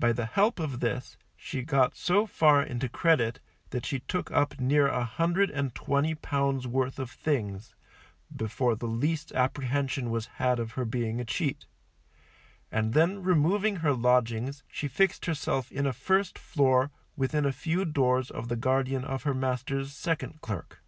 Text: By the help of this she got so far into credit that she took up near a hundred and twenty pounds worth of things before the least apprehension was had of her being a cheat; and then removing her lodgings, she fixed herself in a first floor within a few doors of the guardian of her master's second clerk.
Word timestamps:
By 0.00 0.12
the 0.12 0.26
help 0.26 0.58
of 0.58 0.80
this 0.80 1.16
she 1.36 1.62
got 1.62 1.94
so 1.94 2.26
far 2.26 2.60
into 2.60 2.88
credit 2.88 3.38
that 3.70 3.86
she 3.86 4.00
took 4.00 4.32
up 4.32 4.58
near 4.58 4.88
a 4.88 5.04
hundred 5.04 5.48
and 5.48 5.72
twenty 5.76 6.16
pounds 6.16 6.66
worth 6.66 6.98
of 6.98 7.08
things 7.08 7.76
before 8.34 8.74
the 8.74 8.88
least 8.88 9.30
apprehension 9.30 10.10
was 10.10 10.26
had 10.42 10.58
of 10.58 10.72
her 10.72 10.84
being 10.84 11.20
a 11.20 11.24
cheat; 11.24 11.66
and 12.72 12.94
then 12.94 13.22
removing 13.22 13.76
her 13.76 13.92
lodgings, 13.92 14.64
she 14.72 14.88
fixed 14.88 15.26
herself 15.26 15.70
in 15.70 15.86
a 15.86 15.92
first 15.92 16.36
floor 16.36 16.90
within 17.14 17.46
a 17.46 17.52
few 17.52 17.84
doors 17.84 18.32
of 18.32 18.48
the 18.48 18.56
guardian 18.56 19.04
of 19.04 19.22
her 19.22 19.34
master's 19.34 19.92
second 19.92 20.40
clerk. 20.40 20.82